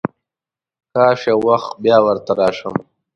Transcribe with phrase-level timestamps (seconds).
[0.93, 2.75] کاش یو وخت بیا ورته راشم.